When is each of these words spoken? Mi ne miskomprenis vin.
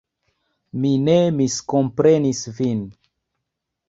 Mi 0.85 0.93
ne 1.09 1.17
miskomprenis 1.39 2.41
vin. 2.61 2.81